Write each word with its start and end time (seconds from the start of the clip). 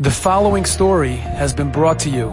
The 0.00 0.12
following 0.12 0.64
story 0.64 1.16
has 1.16 1.52
been 1.52 1.72
brought 1.72 1.98
to 2.00 2.08
you 2.08 2.28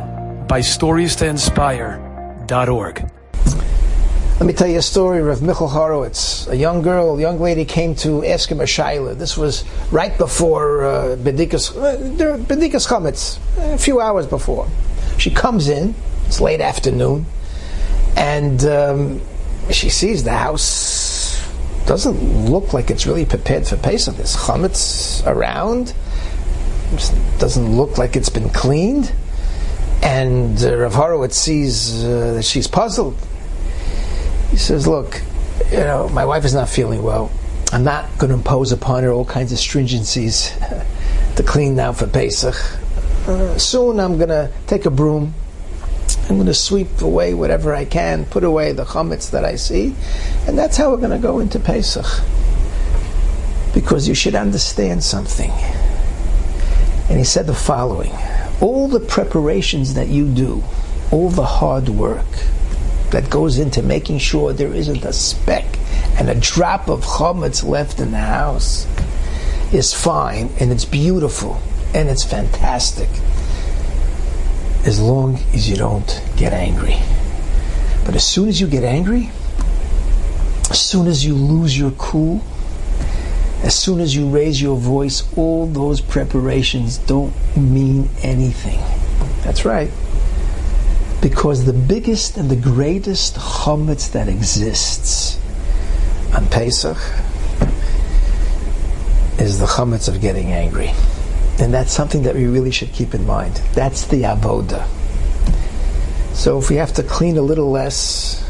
by 0.48 0.60
StoriesToInspire.org. 0.60 3.11
Let 4.39 4.46
me 4.46 4.54
tell 4.54 4.68
you 4.68 4.78
a 4.78 4.84
story 4.84 5.31
of 5.31 5.41
Michal 5.41 5.70
Horowitz. 5.70 6.46
A 6.46 6.55
young 6.55 6.83
girl, 6.83 7.17
a 7.17 7.20
young 7.20 7.39
lady 7.39 7.65
came 7.65 7.96
to 7.96 8.23
ask 8.23 8.51
him 8.51 8.62
a 8.62 8.65
shaila. 8.65 9.17
This 9.17 9.36
was 9.36 9.63
right 9.91 10.15
before 10.15 10.86
uh, 10.86 11.15
Bedikas 11.15 11.75
uh, 11.75 11.97
Chametz, 12.38 13.39
a 13.57 13.79
few 13.79 14.00
hours 14.00 14.27
before. 14.27 14.68
She 15.18 15.32
comes 15.32 15.68
in, 15.68 15.95
it's 16.27 16.39
late 16.39 16.61
afternoon, 16.61 17.25
and 18.16 18.63
um, 18.63 19.21
she 19.71 19.89
sees 19.89 20.23
the 20.23 20.34
house 20.34 21.43
doesn't 21.88 22.47
look 22.47 22.73
like 22.73 22.91
it's 22.91 23.07
really 23.07 23.25
prepared 23.25 23.66
for 23.66 23.75
Pesach. 23.77 24.18
There's 24.18 24.36
chametz 24.36 25.25
around 25.25 25.95
doesn't 27.39 27.75
look 27.75 27.97
like 27.97 28.15
it's 28.15 28.29
been 28.29 28.49
cleaned. 28.49 29.11
And 30.04 30.64
uh, 30.64 30.78
Rav 30.78 30.93
Horowitz 30.93 31.37
sees 31.37 32.04
uh, 32.04 32.34
that 32.34 32.44
she's 32.44 32.68
puzzled. 32.68 33.18
He 34.52 34.58
says, 34.58 34.88
Look, 34.88 35.22
you 35.72 35.80
know, 35.80 36.10
my 36.10 36.26
wife 36.26 36.46
is 36.46 36.54
not 36.54 36.70
feeling 36.70 37.04
well. 37.04 37.32
I'm 37.72 37.84
not 37.84 38.05
going 38.18 38.30
to 38.30 38.36
impose 38.36 38.72
upon 38.72 39.04
her 39.04 39.12
all 39.12 39.26
kinds 39.26 39.52
of 39.52 39.58
stringencies 39.58 40.54
to 41.36 41.44
clean 41.44 41.76
now 41.76 41.91
for 41.91 42.08
Pesach. 42.08 42.55
Uh, 43.27 43.58
soon 43.58 43.99
I'm 43.99 44.18
going 44.18 44.30
to 44.30 44.52
take 44.68 44.86
a 44.86 44.91
broom. 44.91 45.34
I'm 46.30 46.36
going 46.36 46.46
to 46.48 46.54
sweep 46.54 47.02
away 47.02 47.34
whatever 47.34 47.74
I 47.74 47.86
can, 47.86 48.26
put 48.26 48.44
away 48.44 48.72
the 48.72 48.86
chametz 48.86 49.32
that 49.32 49.44
I 49.44 49.55
see, 49.55 49.96
and 50.48 50.58
that's 50.58 50.77
how 50.77 50.91
we're 50.91 50.98
going 50.98 51.12
to 51.12 51.20
go 51.20 51.40
into 51.40 51.60
Pesach. 51.60 52.05
Because 53.74 54.08
you 54.08 54.16
should 54.16 54.36
understand 54.36 55.04
something. 55.04 55.52
And 57.09 57.18
he 57.18 57.23
said 57.23 57.48
the 57.48 57.54
following 57.54 58.12
All 58.62 58.88
the 58.88 59.00
preparations 59.00 59.94
that 59.94 60.08
you 60.08 60.27
do, 60.27 60.63
all 61.12 61.30
the 61.30 61.46
hard 61.46 61.90
work 61.90 62.26
that 63.12 63.30
goes 63.30 63.60
into 63.60 63.82
making 63.82 64.17
sure 64.17 64.52
there 64.52 64.73
isn't 64.73 65.05
a 65.05 65.13
speck 65.13 65.65
and 66.17 66.30
a 66.30 66.35
drop 66.35 66.89
of 66.89 67.03
chametz 67.03 67.63
left 67.63 67.99
in 67.99 68.11
the 68.11 68.17
house 68.17 68.88
is 69.73 69.93
fine 69.93 70.49
and 70.59 70.71
it's 70.71 70.85
beautiful 70.85 71.61
and 71.93 72.09
it's 72.09 72.23
fantastic 72.23 73.09
as 74.85 74.99
long 74.99 75.35
as 75.53 75.69
you 75.69 75.75
don't 75.75 76.21
get 76.37 76.53
angry. 76.53 76.97
But 78.05 78.15
as 78.15 78.23
soon 78.25 78.49
as 78.49 78.61
you 78.61 78.67
get 78.67 78.83
angry, 78.83 79.31
as 80.69 80.80
soon 80.80 81.08
as 81.08 81.25
you 81.25 81.35
lose 81.35 81.77
your 81.77 81.91
cool, 81.91 82.41
as 83.66 83.73
soon 83.73 83.99
as 83.99 84.16
you 84.16 84.30
raise 84.30 84.61
your 84.61 84.77
voice, 84.77 85.23
all 85.35 85.66
those 85.66 85.99
preparations 85.99 86.99
don't 86.99 87.33
mean 87.58 88.08
anything. 88.21 88.80
That's 89.41 89.66
right. 89.66 89.89
Because 91.19 91.66
the 91.66 91.73
biggest 91.73 92.38
and 92.38 92.47
the 92.47 92.55
greatest 92.55 93.36
chametz 93.38 94.11
that 94.11 94.27
exists 94.27 95.39
on 96.31 96.45
Pesach 96.49 96.97
is 99.39 99.58
the 99.58 99.66
chametz 99.66 100.08
of 100.08 100.21
getting 100.21 100.52
angry. 100.52 100.91
And 101.59 101.73
that's 101.73 101.91
something 101.91 102.21
that 102.21 102.36
we 102.36 102.45
really 102.45 102.71
should 102.71 102.91
keep 102.91 103.16
in 103.16 103.25
mind. 103.25 103.55
That's 103.73 104.05
the 104.05 104.23
avoda. 104.23 104.88
So 106.36 106.59
if 106.59 106.69
we 106.69 106.75
have 106.75 106.93
to 106.93 107.03
clean 107.03 107.36
a 107.38 107.41
little 107.41 107.71
less, 107.71 108.47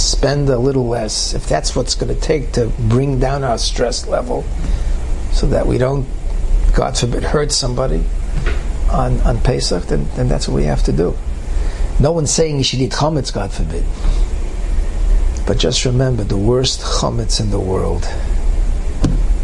spend 0.00 0.48
a 0.48 0.58
little 0.58 0.88
less, 0.88 1.34
if 1.34 1.46
that's 1.46 1.76
what's 1.76 1.94
going 1.94 2.14
to 2.14 2.20
take 2.20 2.52
to 2.52 2.66
bring 2.88 3.18
down 3.18 3.44
our 3.44 3.58
stress 3.58 4.06
level 4.06 4.44
so 5.32 5.46
that 5.46 5.66
we 5.66 5.78
don't, 5.78 6.06
God 6.74 6.96
forbid, 6.96 7.22
hurt 7.22 7.52
somebody 7.52 8.04
on, 8.90 9.20
on 9.20 9.40
Pesach, 9.40 9.84
then, 9.84 10.08
then 10.16 10.28
that's 10.28 10.48
what 10.48 10.54
we 10.54 10.64
have 10.64 10.82
to 10.84 10.92
do. 10.92 11.16
No 12.00 12.12
one's 12.12 12.30
saying 12.30 12.56
you 12.56 12.64
should 12.64 12.80
eat 12.80 12.92
chametz, 12.92 13.32
God 13.32 13.52
forbid. 13.52 13.84
But 15.46 15.58
just 15.58 15.84
remember, 15.84 16.24
the 16.24 16.36
worst 16.36 16.80
chametz 16.80 17.40
in 17.40 17.50
the 17.50 17.60
world 17.60 18.08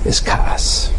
is 0.05 0.21
kas. 0.21 0.93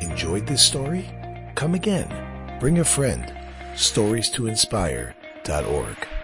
Enjoyed 0.00 0.46
this 0.46 0.62
story? 0.62 1.08
Come 1.54 1.74
again. 1.74 2.58
Bring 2.60 2.78
a 2.80 2.84
friend. 2.84 3.32
Stories 3.76 4.28
to 4.30 4.46
inspire.org. 4.48 6.17